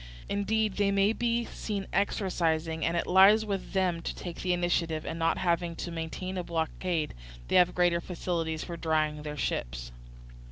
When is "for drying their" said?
8.63-9.37